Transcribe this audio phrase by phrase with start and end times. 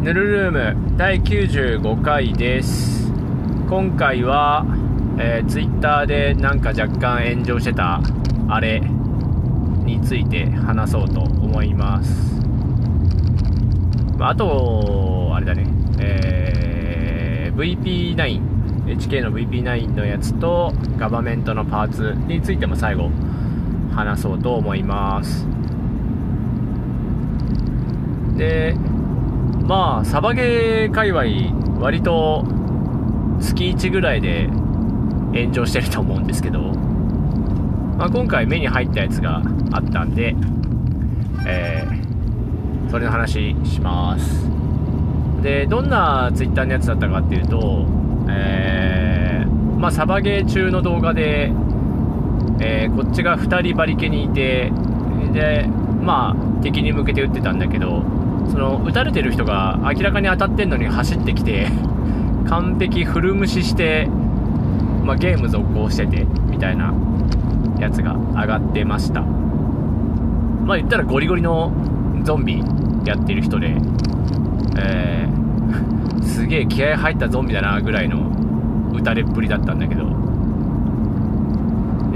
[0.00, 3.12] ヌルルーム第95回です。
[3.68, 4.64] 今回は、
[5.18, 8.00] えー、ツイッターでなんか若干炎上してた
[8.48, 12.40] あれについて話そうと思います。
[14.16, 15.66] まあとあれだね。
[15.98, 18.40] えー、VP9
[18.86, 23.10] HK の VP9 のやつとガバメントのパーツについても最後
[23.92, 25.44] 話そうと思います。
[28.36, 28.76] で
[29.68, 32.42] まあサバゲー界隈割と
[33.38, 40.34] 月1ぐらいで炎上してると思うんですけど、まあ、今回目に入ったやつがあったんで、
[41.46, 44.48] えー、それの話します。
[45.42, 47.84] でどんな Twitter のやつだったかっていうと、
[48.30, 51.52] えー、まあ、サバゲー中の動画で、
[52.60, 54.72] えー、こっちが2人バリケにいて
[55.34, 55.66] で
[56.00, 58.17] まあ敵に向けて撃ってたんだけど
[58.50, 61.68] その撃たれてる人が明らかに当たってんのに走ってきて
[62.48, 64.08] 完璧フル無視して、
[65.04, 66.92] まあ、ゲーム続行しててみたいな
[67.78, 69.22] やつが上がってました。
[70.64, 71.72] まあ言ったらゴリゴリの
[72.24, 72.62] ゾンビ
[73.04, 73.76] やってる人で
[74.78, 78.30] えー、 すげえ気合入ったゾンビだなぐらいの
[78.92, 80.04] 撃たれっぷりだったんだけど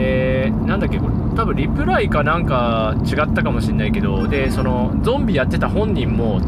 [0.02, 6.40] でなんだっけこれ多分リプライかなんか違ったかもしんないけどでそのゾンビやってた本人も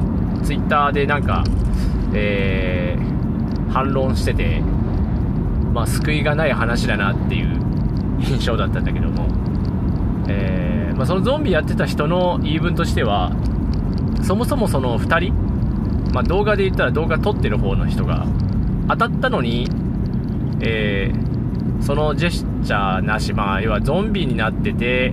[0.42, 1.44] ツイッターでなんか
[2.16, 4.60] えー、反論してて
[5.72, 7.60] まあ救いがない話だなっていう
[8.20, 9.28] 印象だったんだけども。
[10.26, 13.30] えー、まあ、そのゾンビやってた人の言い分としては
[14.22, 15.34] そもそもその2人、
[16.14, 18.26] まあ、動画で言ったら動画撮ってる方の人が
[18.88, 19.68] 当たったのに、
[20.60, 21.23] えー、
[21.80, 25.12] そのジェスチャーなし、まあ、要はゾンビになってて、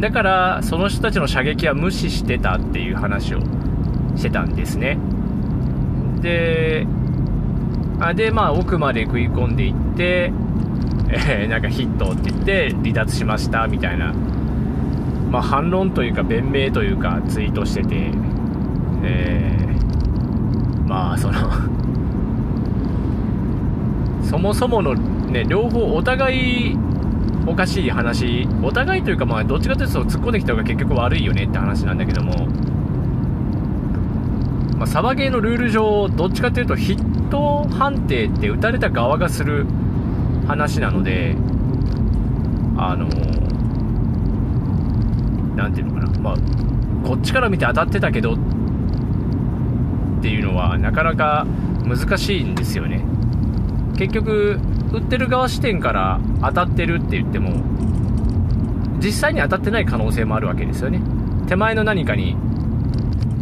[0.00, 3.40] だからその人たちの射撃は無視してたっていう話を
[4.16, 4.98] してたんですね。
[6.20, 6.86] で、
[8.00, 10.32] あで、まあ、奥まで食い込んでいって、
[11.10, 18.12] えー、なんかヒットって言って離脱しましたみたいな、まあ、反論というか弁明というかツイートしてて、
[19.02, 21.50] えー、まあその
[24.22, 24.94] そもそもの
[25.30, 26.76] ね、両方お互い
[27.46, 32.46] おかしい話、お互いというか、まあ、どっちかというと突っ込んできた方が結局悪いよねって話なんだけども、
[34.76, 39.66] まあ、サバゲーのルール上、どっちかというとヒット判定って打たれた側がする
[40.46, 41.36] 話なので、
[42.76, 43.08] あの
[45.56, 46.36] なんていうのかな、まあ、
[47.06, 51.46] こっちから見て当たってたけどっていうのは、なかなか
[51.84, 53.04] 難しいんですよね。
[53.96, 54.60] 結局、
[54.92, 57.62] 売ってる側視点から当たってるって言っても
[58.98, 61.00] 実際に当たってない可能性もあるわけですよね。
[61.46, 62.36] 手前の何かに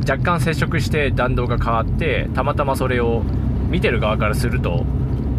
[0.09, 3.23] 若干接触して弾道が変わってたまたまそれを
[3.69, 4.84] 見てる側からすると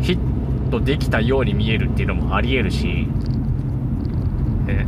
[0.02, 3.08] ヒットできたように見えるっていうのもありえるし、
[4.66, 4.86] ね、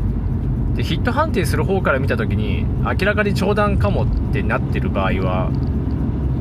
[0.76, 5.50] でヒット判定する方から見た時に明らかに長弾かもってなってる場合は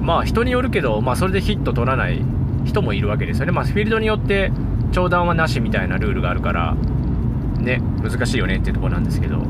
[0.03, 2.21] まあ人によるけど、まあ、それでヒット取らない
[2.68, 4.52] 人もいるわけですよね、まあ、フィールドによって
[4.92, 6.74] 長弾はなしみたいなルールがあるから
[7.58, 9.42] ね難しいよねっていうところなんですけど。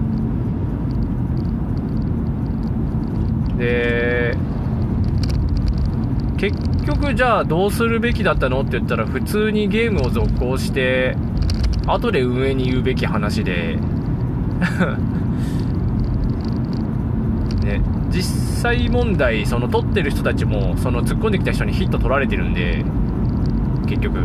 [3.58, 4.36] で
[6.36, 6.56] 結
[6.86, 11.16] 局じゃあどうするべきだったのって言ったら普通にゲームを続行して
[11.86, 13.78] 後で運営に言うべき話で。
[17.64, 18.22] ね実
[18.62, 22.84] 際問題その取ってる人たちもその突っ込んできた人にヒット取られてるんで
[23.88, 24.18] 結局。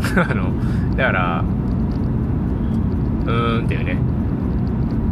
[0.16, 0.50] あの
[0.96, 1.44] だから
[3.26, 3.96] うーんっていうね。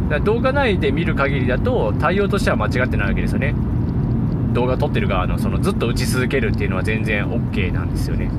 [0.09, 3.55] だ動画内で見る限りだと対応としては間違ってないわけですよね。
[4.55, 8.31] 動画撮ってる側のそのずっと打ち続けるっていうのは全然 OK なんですよね。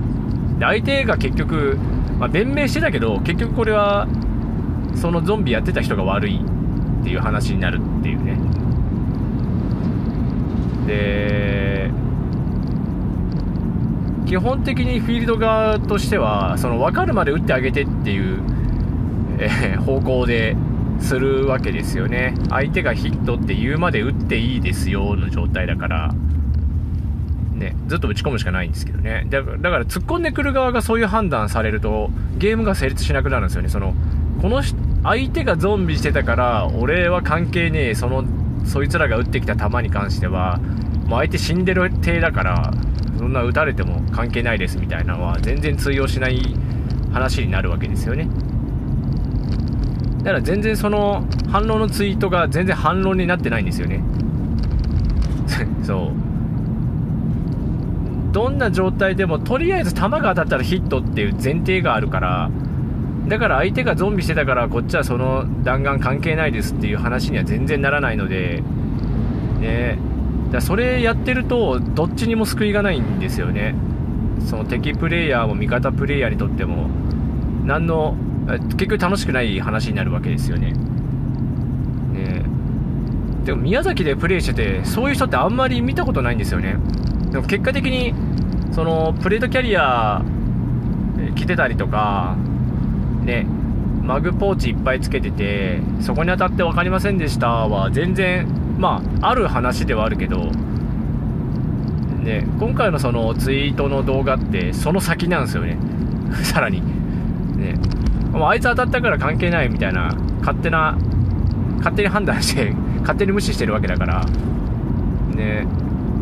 [0.57, 1.77] で相手が結局、
[2.19, 4.07] まあ、弁明してたけど結局これは
[4.95, 6.41] そのゾンビやってた人が悪い
[7.01, 8.37] っていう話になるっていうね。
[10.87, 11.48] で
[14.29, 18.43] 基本的にフィールド側としてはその分かるまで打ってあげてっていう、
[19.39, 20.55] えー、方向で
[20.99, 22.35] するわけですよね。
[22.51, 26.13] 相手がヒットって言うまで打っていいですよの状態だから。
[27.55, 29.25] ね、ずっと打ち込むしかないんですけどね。
[29.31, 33.69] だから突っ込んでくる側がそういう判断されるとゲームが成立しなくなるんですよね。
[33.69, 33.95] その
[34.43, 34.61] この
[35.01, 38.25] 相手がゾンビしてたから俺は関係ねえその
[38.63, 40.59] そいつらが打ってきた球に関しては
[41.07, 42.71] もう相手死んでる体だから
[43.19, 46.41] そんな打たれても関係ないですみたいなのは全然通用しない
[47.11, 48.29] 話になるわけですよね。
[50.19, 54.01] だから全然その反論のツイートが全然反論になってないんですよね。
[55.83, 56.13] そ
[58.31, 58.31] う。
[58.31, 62.49] どんな状態でもとりあえず弾が当たったらヒットっていう前提があるから
[63.27, 68.63] だから相手がゾンビしてたからこっちはその弾丸関係ないですっていう話には全然ならないので
[69.59, 69.97] ね。
[70.51, 73.75] だそれやってるとどっちにも救いがないんですよね。
[74.47, 76.89] その敵プレイヤーも味方プレイヤーにとっても。
[77.65, 78.15] 何の
[78.47, 80.71] 結局楽しくない話になるわけですよね。
[80.71, 82.43] ね。
[83.45, 86.77] でも宮崎でプレイしててそういう人ってあんまり見たことないんですよね。
[87.31, 88.15] でも結果的に
[88.71, 90.23] そのプレートキャリア
[91.35, 92.35] 着てたりとか
[93.23, 93.45] ね。
[94.01, 98.47] マグポーチいっぱいつけててそこに当たって分かりませんでしたは全然
[98.79, 100.49] まあある話ではあるけど
[102.19, 105.77] ね今回のそのツイートの動画ってその先なんですよね。
[106.43, 106.81] さらに。
[107.57, 107.75] ね。
[108.31, 110.97] もうあいつ当たったから関係ないみたいな勝手な
[111.77, 114.25] 勝手に判断して 勝手に無視してるわけだから。
[115.35, 115.67] ね。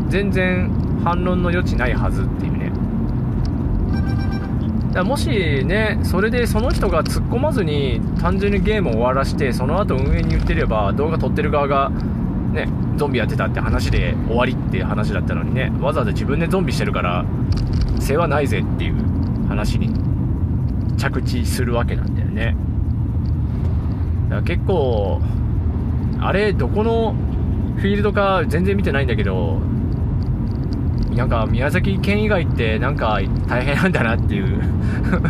[0.09, 0.71] 全然
[1.03, 2.71] 反論の余地ないはずっていうね。
[4.93, 11.91] だもしねそれでその人が突っ込まずに単純にゲームを終わらしてその後運営に言ってれば動画撮ってる側が
[12.57, 12.67] ね
[12.97, 17.25] ゾンビやってたって話で終わりっていう話だったのにねわざわざ自分でゾンビしてるから
[17.99, 19.93] 世話ないぜっていう話に
[20.97, 22.57] 着地するわけなんだよね。
[24.29, 25.21] だから結構
[26.19, 27.15] あれどこの
[27.77, 29.61] フィールドか全然見てないんだけど
[31.15, 34.61] なんか宮崎県以外ってなんか大変なんだなっていう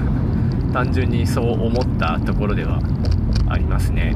[0.74, 2.80] 単純にそう思ったところでは
[3.48, 4.16] ありますね。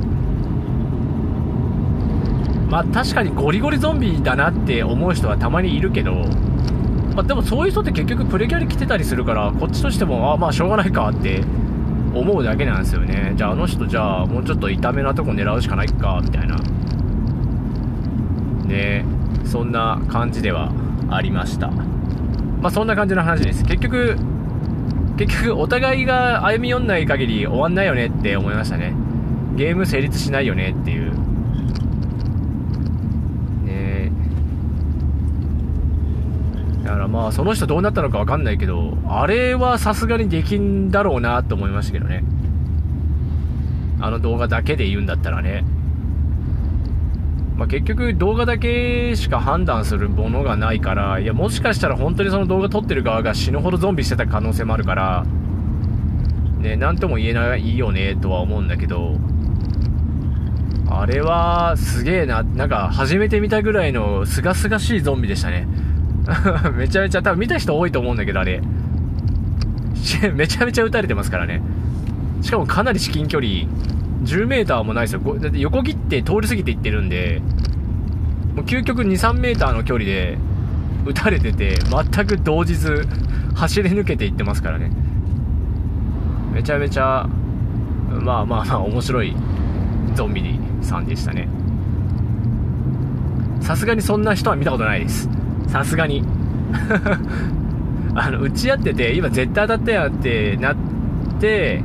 [2.72, 6.14] まあ確かにゴリゴリゾンビだなって思う人はたまにいるけど、
[7.14, 11.44] まあ、でもそういう人って結局プレキャリ来てたりするからこっちとしてもああまあしょうがないかって
[12.16, 13.34] 思うだけなんですよね。
[13.36, 16.58] じゃああの人じゃあもうちょっと痛めなとこ狙うしかないかみたいな。
[18.68, 19.06] ね
[19.44, 20.72] そんな感じでは
[21.10, 21.68] ありました。
[21.68, 23.66] まあそんな感じの話です。
[23.66, 24.16] 結局
[25.18, 28.94] 結局お互いが歩み寄んない限り終わんないよねって思いましたね。
[29.56, 31.12] ゲーム成立しないよねっていう
[33.66, 34.12] ね
[36.92, 42.24] だからまあその人どうなったのか分かんないけどあれはさすがにできんだろうなと思いましたけどね。
[44.02, 45.64] あの動画だけで言うんだったらね。
[47.56, 55.26] まあ、結局動画だけしか判断するものがないからいやもしかしたら本当にその動画撮ってる側が死ぬほどゾンビしてた可能性もあるから
[56.58, 59.16] ね何とも言えないよねとは思うんだけど
[60.90, 65.68] あれはすげえななんか初めて見たぐらいのすがすがしいゾンビでしたね。
[66.78, 68.62] めちゃめちゃ多分見た人多いと思うんだけどあれ。
[70.34, 71.62] めちゃめちゃ撃たれてますからね。
[72.42, 73.68] しかもかなり至近距離。
[74.24, 75.22] 10m もないですよ。
[75.40, 77.42] だって横切って通り過ぎていってるんで
[78.56, 80.38] もう究極 23m の距離で
[81.06, 81.80] 撃たれてて
[82.14, 83.08] 全く動じず
[83.56, 84.92] 走り抜けていってますからね。
[86.54, 87.28] めちゃめちゃ
[88.22, 89.36] まあまあまあ面白い
[90.14, 91.48] ゾンビさんでしたね。
[93.62, 95.30] さすがにそんな人は見たことないです。
[95.68, 96.24] さすがに。
[98.14, 100.76] あの打ち合ってて今絶対当たったやんってなっ
[101.40, 101.82] て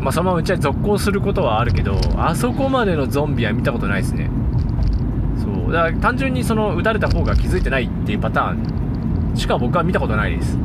[0.00, 4.30] まあ、そのままうちは続行することはあるけどあそこまでのゾンビは見たことないですね。
[5.36, 5.72] そう。
[5.72, 10.56] だから単純にその撃たれた方が気づいてないっていうパターンしか僕は見たことないです。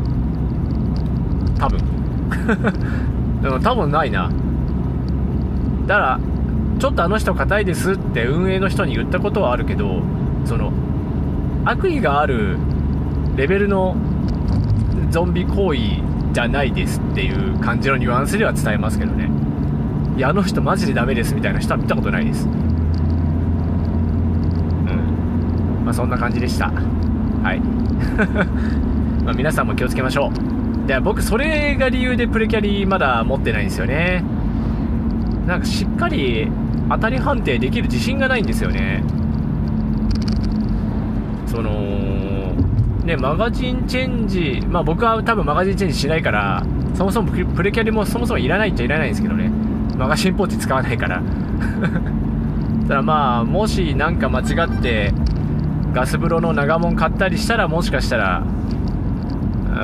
[1.57, 1.79] 多分。
[3.41, 4.29] でも多分ないな。
[5.87, 6.19] だから
[6.79, 10.01] ちょっとあの人硬いですって運営の人に言ったことはあるけど
[10.45, 10.71] その
[11.65, 12.57] 悪意がある
[13.35, 13.95] レベルの
[15.09, 15.79] ゾンビ行為
[16.33, 19.29] じゃないですっていう感じのニュアンスでは伝えますけどね。
[20.17, 22.45] いやあの人マジでダメですみたいな人は見たことないです。
[22.45, 22.51] うん。
[25.85, 26.69] まあそんな感じでした。
[26.69, 27.59] はい。
[29.23, 30.31] まあ皆さんも気をつけましょ
[30.85, 30.87] う。
[30.87, 34.23] で僕それが理由でプレキャリーまだ持ってないんですよね。
[35.47, 36.49] なんかしっかり
[36.89, 39.03] 当たり判定できる自信がないんですよね。
[41.53, 41.69] その
[43.05, 49.51] ね、マガジンチェンジ、まあ僕は多分マガジンチェンジしないから、そもそもプレキャリもそもそもいらないっちゃいらないんですけどね。
[49.95, 51.21] マガジンポーチ使わないから。
[52.87, 55.13] ただまあ、もしなんか間違って
[55.93, 58.43] ガスブロの長物買ったりしたらもしかしたら、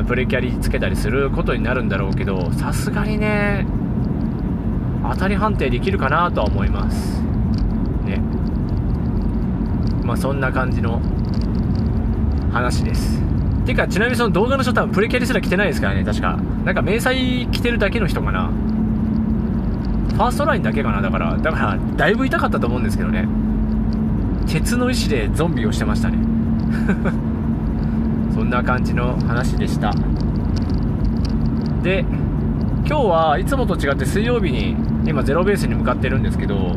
[0.07, 3.67] プレキャリつけたりすることになるんだろうけど、さすがにね、
[5.03, 7.21] 当たり判定できるかなとは思います。
[8.05, 8.19] ね。
[10.03, 10.99] まあそんな感じの
[12.51, 13.21] 話です。
[13.65, 16.03] てかちなみにその動画の人多分プレキャリすら来てないですからね。
[16.03, 16.37] 確か。
[16.65, 18.47] なんか迷彩着てるだけの人かな。
[18.47, 21.37] ファーストラインだけかなだから。
[21.37, 23.27] だからだいぶ痛かったと思うんですけどね。
[24.47, 26.17] 鉄の意志でゾンビをしてましたね。
[28.33, 29.93] そんな感じの話でした。
[31.83, 32.03] で
[32.85, 34.75] 今日はいつもと違って水曜日に
[35.05, 36.75] 今ゼロベースに向かってるんですけど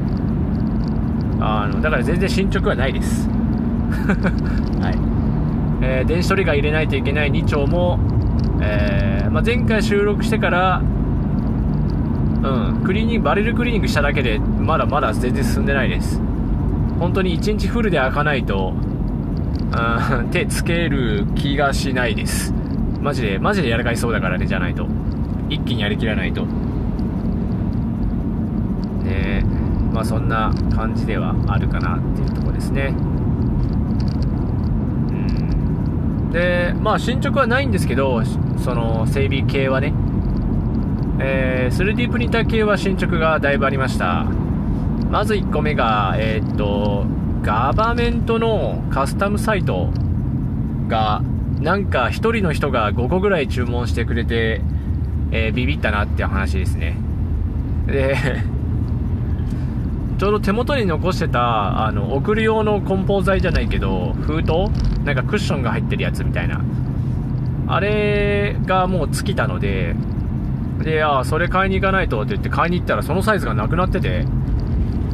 [1.40, 3.28] あのだから全然進捗はないです。
[4.80, 5.12] はい。
[5.82, 7.98] えー、電子処理が入れないといけない2丁も、
[8.62, 16.20] えー、まあ、前回収録してからうんクリーニングバレルクリーニングしただけでまだまだ全然進んでないです。
[16.98, 22.52] 本当に1日フルで開かないとうん手つける気がしないです。
[23.00, 24.86] マジでマジでやらかいそうだからねじゃないと。
[25.48, 26.46] 一気にやりきらないと。
[29.02, 29.44] ね
[29.92, 32.94] まあそんな感じではあるかなっていうとこですね
[35.10, 39.94] うんでまあ進捗はないんですけどその整備系はね
[41.20, 44.24] えー、3D プリンター系は進捗がだいぶありました
[45.10, 47.04] まず1個目がえー、っと
[47.42, 49.90] ガバメントのカスタムサイト
[50.88, 51.22] が
[51.60, 54.62] なんか1人の人が5個ぐらい注文してくれて
[55.32, 56.94] えー、ビビったなって話ですね。
[57.86, 58.14] で、
[60.22, 64.70] ちょうど手元に残してた、あの、送る用の梱包材じゃないけど、封筒？
[65.02, 66.60] なんかクッションが入ってるやつみたいな。
[67.66, 69.96] あれがもう尽きたので、
[70.78, 74.24] で、ああ、それ買いに行かないとって言って買いに行ったらそのサイズがなくなってて、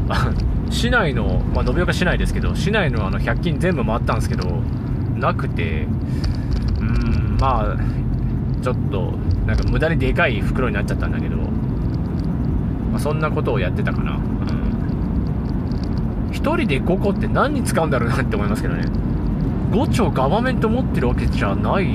[0.69, 4.61] 市内の、まあ、延岡市内ですけど、市内のあの100均全部回ったんですけど、
[5.17, 5.87] なくて、
[6.81, 7.77] うーん、まあ、
[8.61, 9.15] ちょっと、
[9.47, 14.19] なんか無駄にでかい袋になっちゃったんだけど、まあ、そんなことをやってたかな。
[16.41, 18.83] 1人で5個って何に使うんだろうなって思いますけどね。
[19.71, 21.87] 5丁ガバメント持ってるわけじゃない。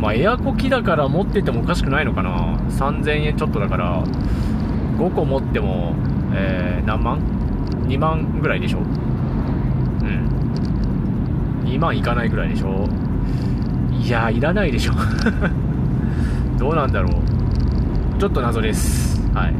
[0.00, 2.56] まあ、エアコ機だから持っててもおかしくないのかな。
[2.70, 5.94] 3000円ちょっとだから、5個持っても、
[6.32, 7.18] えー、何万
[7.86, 10.38] ?2 万ぐらいでしょうん。
[11.64, 12.88] 2万いかないぐらいでしょ
[13.92, 14.92] いやいらないでしょ
[16.58, 19.52] どうなんだろうちょっと謎ですはい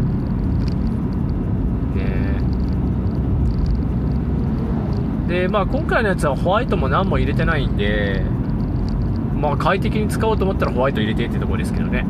[1.97, 2.39] ね
[5.29, 8.23] でまあ今回のやつはホワイトも何も入れてないんで
[9.35, 12.05] まあ快適に使おうと思ったらホワイト入れてってところですけどね。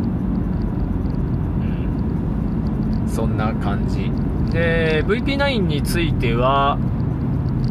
[3.01, 3.09] うん。
[3.09, 4.11] そんな感じ。
[4.53, 6.79] で VP9 については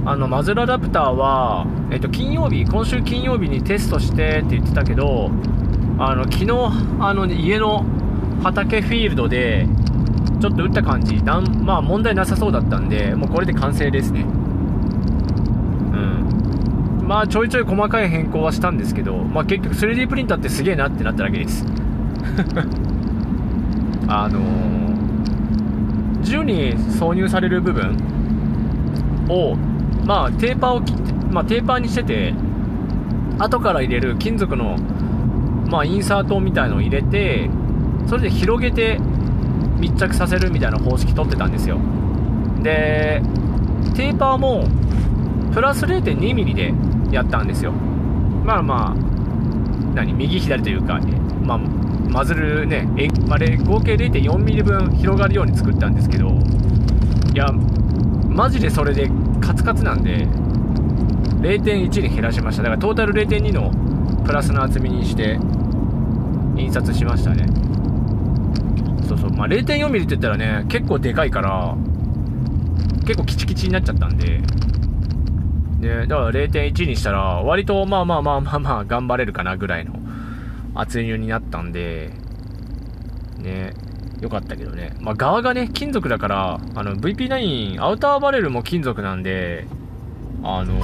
[0.05, 5.31] あのマズラダプターは、えっと、金曜日今週金曜日にテストしてって言ってたけど
[5.97, 6.51] あの昨日
[6.99, 7.83] あの家の
[8.43, 9.67] 畑フィールドで
[10.39, 11.23] ちょっと打った感じ。
[11.23, 14.25] なんまあ問題なさそうだったんでもうこれで完成ですね。
[17.07, 21.65] まあちょいちょい細かい変更はしたんですけど、まあ、結局 3D プリンターってすげえなってなっただけです。
[24.09, 27.97] あのー、銃に挿入される部分
[29.29, 29.55] を
[30.05, 32.33] まあテーパーを切って、まあ、テーパーにしてて
[33.39, 34.77] 後から入れる金属の
[35.69, 37.49] まあ、インサートみたいのを入れて
[38.07, 38.99] それで広げて
[39.79, 41.77] 密着させるみたいな方式取ってたんですよ。
[42.63, 43.21] で
[43.95, 44.65] テーパーも
[45.53, 46.73] プラス 0.2mm で
[47.11, 47.71] やったんですよ。
[47.71, 48.95] まあまあ
[49.95, 56.29] 何右左というか、ねまあ、マズルねえ、まあ、合計 0.4mm 分広がるように作ったんですけど
[57.33, 57.47] いや
[58.27, 59.09] マジでそれで
[59.41, 60.27] カツカツなんで
[61.41, 62.63] 0.1に減らしました。
[62.63, 63.71] だからトータル0.2の
[64.23, 65.39] プラスの厚みにして
[66.55, 67.45] 印刷しましたね。
[69.07, 69.31] そうそう。
[69.31, 71.75] まあ 0.4mm って言ったらね結構でかいから
[73.05, 74.41] 結構キチキチになっちゃったんで
[75.79, 79.99] ねだから0.1にしたら割とまあまあまあまあまあ頑張れるかなぐらいの
[80.75, 82.11] 厚みになったんで
[83.37, 83.73] ね
[84.21, 84.93] よかったけどね。
[84.99, 89.67] まあ、側がね、金属だから、あの、VP9、アウターバレルも金属なんで、
[90.43, 90.79] あの、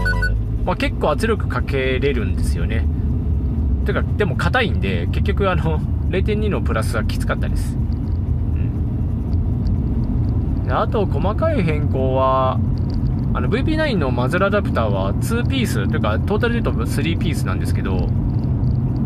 [0.65, 2.85] まあ、結構圧力かけれるんですよね。
[3.85, 7.75] てか、でも硬いんで、結局あの、0.2のプラスはきつかったです。
[7.75, 7.79] う
[10.67, 10.71] ん。
[10.71, 12.59] あと、細かい変更は、
[13.33, 18.07] あの、VP9 のマズルアダプターは2ピース、というか、トータルで言うと3ピースなんですけど、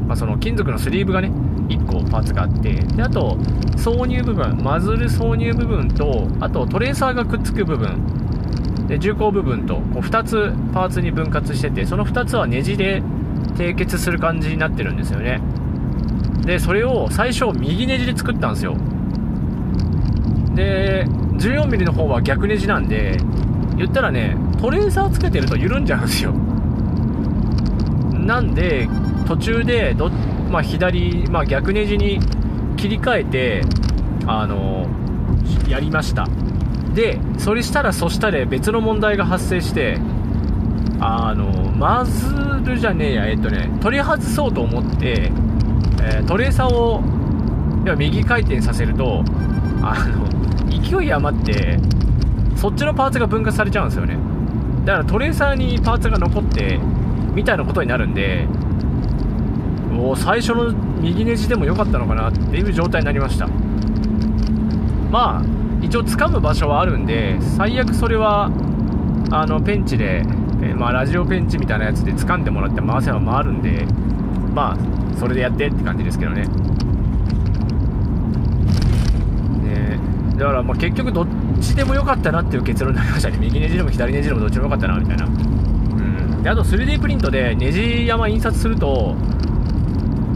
[0.08, 1.32] まあ、その金属のスリーブがね、
[1.70, 3.38] 1個パーツがあって、で、あと、
[3.78, 13.02] 挿入部分、マズル挿入部分と、あとトレーサーがくっつく部分、で、重工部分と、こう2つパーツに分割してて、その2つはネジで
[13.56, 15.42] 締結する感じになってるんですよね。
[16.46, 18.78] でそれを最初右ネジで作ったんですよ。
[20.56, 23.18] で 14mm の方は逆ネジなんで
[23.78, 26.34] 言ったらねトレーサーつけてると緩んじゃうんですよ。
[28.14, 28.90] なんで
[29.28, 32.20] 途中でど、まあ、左、まあ、逆ネジに
[32.76, 33.62] 切り替えて
[34.26, 34.88] あの
[35.70, 36.28] やりました。
[36.94, 40.00] でそれしたらそしたら別の問題が発生して
[41.00, 43.28] あのマズルじゃねえや。
[43.28, 45.32] えっとね取り外そうと思って、
[46.02, 47.02] えー、トレーサーを
[47.98, 49.24] 右回転させると
[49.82, 50.28] あの
[50.70, 51.80] 勢い余って
[52.58, 54.18] そっちのパーツが分割されちゃうんですよね。
[54.84, 56.80] だからトレーサーにパーツが残って
[57.34, 58.48] みたいなことになるんで
[59.92, 63.48] もう最初の右ネジでも良かったのかなっていう状態になりました。
[65.12, 65.46] まあ
[65.82, 68.50] 一応掴む場所はあるんで最悪それは
[69.30, 70.24] あのペンチで、
[70.62, 73.86] え、まあ、ラジオペンチみたいなやつで掴んでもらって回せば回るんで
[74.56, 76.48] まあそれでやってって感じですけどね。
[80.38, 83.38] だからまあ結局どっちでも良かったなっていう結論になりましたね。
[83.40, 85.26] 右ネジでも左ネジでもどっちも良かったなみたいな。
[85.26, 86.44] うん。
[86.44, 89.16] であと 3D プリントでネジ山印刷すると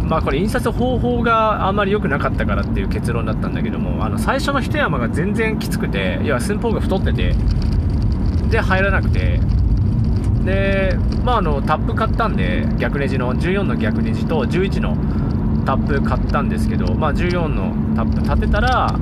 [0.05, 7.33] まあこれ印刷方法があんまり良くなかったからっていう結論だったんだけどもあの最初の一山が全然きつくて要は寸法が太ってて
[8.49, 9.39] で入らなくて。
[10.43, 14.97] でまああのタップ買ったんで逆ネジの14の逆ネジと11の
[15.65, 18.95] タップ買ったんですけどまあ14のタップ立てたら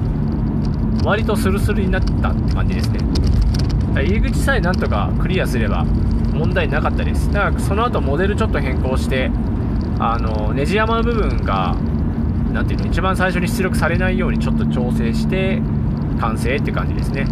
[1.03, 2.99] 割とスルスルになった感じですね。
[3.93, 5.83] 入り口さえなんとかクリアすれば
[6.33, 7.31] 問題なかったです。
[7.31, 9.31] だからその後モデルちょっと変更して
[9.99, 11.75] あのネジ山の部分が
[12.53, 15.61] 何ていうの一番最初に出力されないようにちょっと調整して
[16.19, 17.27] 完成って感じですね。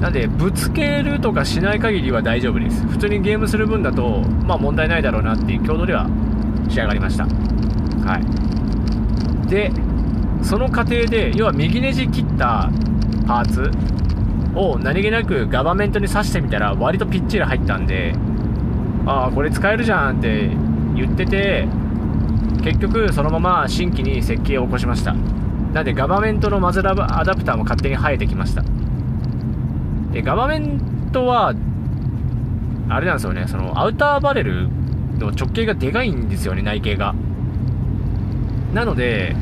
[0.00, 2.86] なんでぶつけるとかしない限りは大丈夫です。
[2.86, 6.08] 普通にゲームする分だとまあ問題ないだろうなっていう強度では
[6.68, 7.24] 仕上がりました。
[7.24, 9.46] はい。
[9.48, 9.70] で
[10.42, 12.70] その過程で要は右ネジ切った
[13.26, 13.70] パーツ
[14.54, 18.14] を何気なくガバメントに挿してみたら割とぴっちり入ったんで
[19.06, 20.50] ああこれ使えるじゃんって
[20.96, 21.68] 言ってて
[22.62, 25.14] 結局そのまま新規に設計を起こしました。
[25.72, 28.64] なんでガバメントのマズラアダプターも勝手に生えてきました。
[30.12, 31.54] でガバメントは
[32.88, 33.46] あれなんですよね。
[33.46, 34.68] そのアウターバレル
[35.18, 37.14] の直径がでかいんですよね内径が。
[38.74, 39.36] なので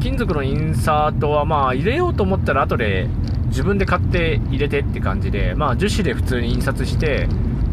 [0.00, 3.08] 金属のインサートはまあ入れようと思ったら後で
[3.46, 7.28] 自分で買って入れてって感じで、まあ、樹脂で普通に印刷して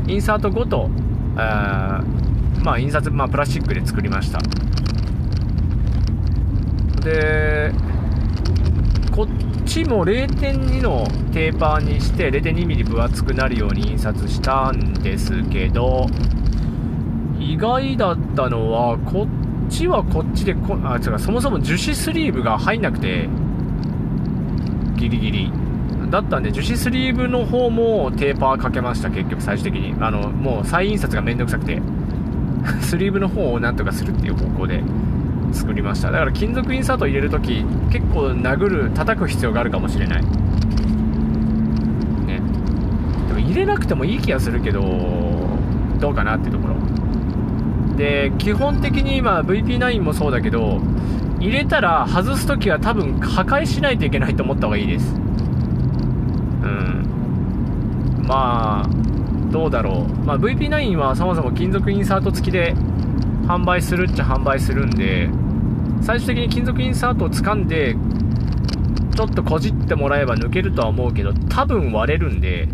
[0.07, 0.89] インサートごと、
[1.35, 2.03] あ
[2.63, 4.39] まあ、印刷、まあ、プラスチックで作りました。
[7.03, 7.71] で
[9.11, 16.07] こっちも0.2のテーパーにして 0.2mm 分厚くなるように印刷したんですけど
[17.39, 19.42] 意外だったのはこっ
[19.73, 23.27] ちはこっちでこあ違うそもそも樹脂スリーブが入んなくて
[24.95, 25.51] ギリギリ。
[26.11, 29.95] だったんで樹脂スリーブの方もテーパーかけました結局最終的に。
[29.99, 31.81] あのもう再印刷がめんどくさくて。
[32.81, 34.83] スリーブの方をなんとかするっていう方向で
[35.51, 36.11] 作りました。
[36.11, 40.21] だから金属インサート入れるとき結構殴る叩く必要があるかもしれない。
[40.21, 40.27] ね。
[43.27, 44.81] でも入れなくてもいい気がするけど
[45.99, 46.92] どうかなっていうところ。
[47.97, 50.81] で基本的に今 VP9 もそうだけど
[51.39, 55.13] 入れたら外す時は多分破壊しないといけないと思った方がいいです。
[55.13, 55.17] う
[56.65, 58.23] ん。
[58.25, 58.89] まあ
[59.51, 62.73] どうだろう、まあ、VP9 はそもそも金属インサート付きで
[63.45, 65.29] 販売するっちゃ販売するんで
[66.01, 67.95] 最終的に金属インサートを掴んで
[69.15, 72.67] ちょっとこじってもらえば抜けるとは思うけど多分割れるんで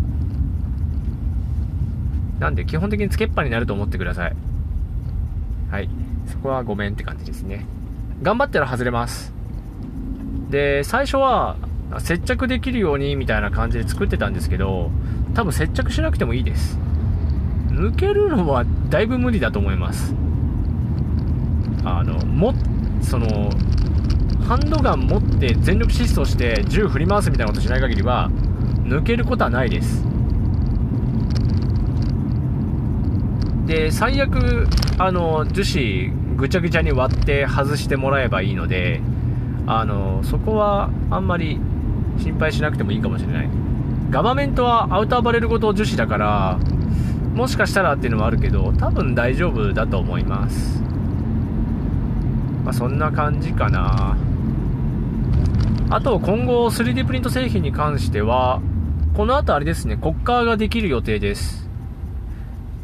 [2.38, 4.49] なんで基本的につけっぱになると思ってください。
[5.70, 5.88] はい。
[6.26, 7.66] そこはごめんって感じですね。
[8.22, 9.32] 頑張ったら外れます。
[10.50, 11.56] で、最初は、
[11.98, 14.90] 接着できるようにみたいな感じで作ってたんですけど、
[15.34, 16.78] 多分接着しなくてもいいです。
[17.68, 20.14] 抜けるのはだいぶ無理だと思います。
[21.84, 22.52] あの、も、
[23.00, 23.50] その、
[24.46, 28.28] ハンドガン持って全力疾走して銃振り回すみたいなことしない限りは、
[28.84, 30.09] 抜けることはないです。
[33.70, 34.66] で最悪
[34.98, 39.00] あの樹脂ぐちゃぐちゃに割って外してもらえばいいので
[39.64, 41.60] あのそこはあんまり
[42.18, 43.48] 心配しなくてもいいかもしれない。
[44.10, 46.58] ガバメントはアウターバレルごと樹脂だから
[47.32, 50.82] もしかしたらっていうのもあるけど多分大丈夫だと思います。
[52.64, 54.16] まあ、そんな感じかな。
[55.90, 58.60] あと今後 3D プリント製品に関しては
[59.14, 61.69] この後あれですねコッカーができる予定です。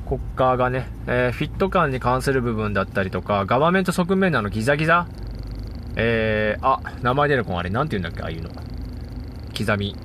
[0.07, 5.07] コッカーがね、えー、フィット感に関する部分だったりとか、ガバメント側面のあのギザギザ？
[5.97, 8.23] えー、あ、名前出るこんあれ、なんて言うんだっけ？
[8.23, 8.51] ああいうの。
[9.57, 9.97] 刻み。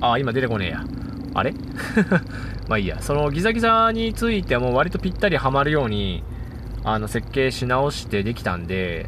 [0.00, 0.84] あ、今出てこねえや。
[1.34, 1.52] あれ？
[2.68, 2.96] まあいいや。
[3.00, 6.24] そのギザギザについても割とぴったりはまるように、
[6.82, 9.06] あの、設計し直してできたんで、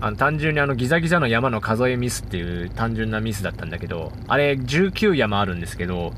[0.00, 6.12] あの、単純にあの、ギザギザの山の数えミスっていう単純なミスだったんだけど、あれ19山あるんですけど、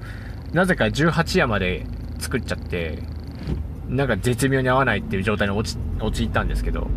[0.53, 1.87] なぜか18山で
[2.27, 2.99] 作っちゃって、
[3.89, 6.89] なんか絶妙に合わないっていう状態に陥ったんですけど、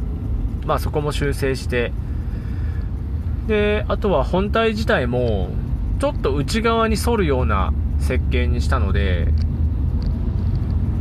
[0.66, 1.92] まあそこも修正して、
[3.46, 5.50] で、あとは本体自体も、
[6.00, 9.28] ちょっと内側に反るような設計にしたので、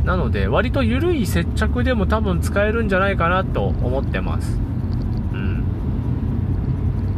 [0.05, 4.59] なので、割と緩い接着でも多分使えるんじゃないかなと思ってます。
[5.33, 5.63] うん。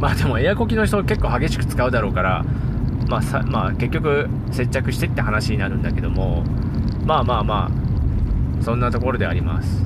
[0.00, 2.44] まあでもエアコキの人結構激しく使うだろうから、
[3.08, 6.42] まあさ、まあ結局接着してって話になるんだけども、
[7.04, 7.70] まあまあま
[8.60, 9.84] あ、そんなところであります。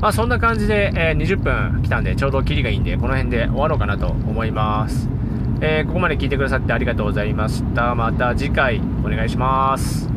[0.00, 5.08] まあそんな感じで、えー、20分来たんでちょうどキリがいいんで、この辺で終わろうかなと思います。
[5.60, 7.94] えー、ここまで聞いてくださってありがとうございました。
[7.94, 10.11] また次回お願いします。